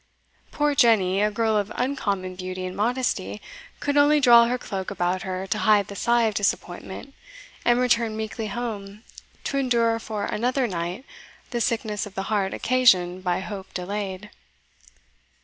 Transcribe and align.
Poor 0.51 0.73
Jenny, 0.73 1.21
a 1.21 1.29
girl 1.29 1.55
of 1.55 1.71
uncommon 1.75 2.33
beauty 2.33 2.65
and 2.65 2.75
modesty, 2.75 3.39
could 3.79 3.97
only 3.97 4.19
draw 4.19 4.45
her 4.47 4.57
cloak 4.57 4.89
about 4.89 5.21
her 5.21 5.45
to 5.45 5.59
hide 5.59 5.89
the 5.89 5.95
sigh 5.95 6.23
of 6.23 6.33
disappointment 6.33 7.13
and 7.63 7.79
return 7.79 8.17
meekly 8.17 8.47
home 8.47 9.03
to 9.43 9.59
endure 9.59 9.99
for 9.99 10.25
another 10.25 10.65
night 10.67 11.05
the 11.51 11.61
sickness 11.61 12.07
of 12.07 12.15
the 12.15 12.23
heart 12.33 12.51
occasioned 12.51 13.23
by 13.23 13.41
hope 13.41 13.71
delayed. 13.75 14.31